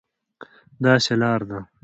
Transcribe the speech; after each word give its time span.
داسې 0.83 1.13
لار 1.21 1.41
ده، 1.49 1.59